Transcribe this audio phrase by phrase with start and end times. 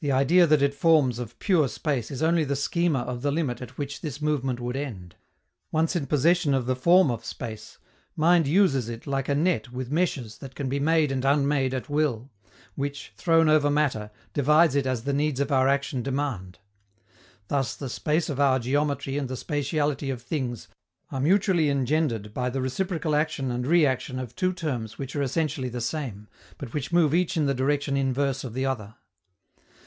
[0.00, 3.62] The idea that it forms of pure space is only the schema of the limit
[3.62, 5.14] at which this movement would end.
[5.72, 7.78] Once in possession of the form of space,
[8.14, 11.88] mind uses it like a net with meshes that can be made and unmade at
[11.88, 12.30] will,
[12.74, 16.58] which, thrown over matter, divides it as the needs of our action demand.
[17.48, 20.68] Thus, the space of our geometry and the spatiality of things
[21.10, 25.70] are mutually engendered by the reciprocal action and reaction of two terms which are essentially
[25.70, 26.28] the same,
[26.58, 28.96] but which move each in the direction inverse of the other.